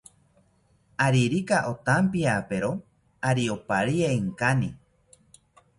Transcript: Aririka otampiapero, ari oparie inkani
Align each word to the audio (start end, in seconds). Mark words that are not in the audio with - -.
Aririka 1.07 1.59
otampiapero, 1.73 2.71
ari 3.29 3.43
oparie 3.57 4.07
inkani 4.21 4.69